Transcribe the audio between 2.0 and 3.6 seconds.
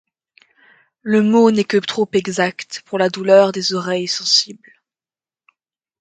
exact, pour la douleur